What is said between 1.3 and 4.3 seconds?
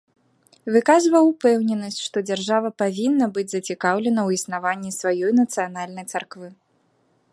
упэўненасць, што дзяржава павінна быць зацікаўлена ў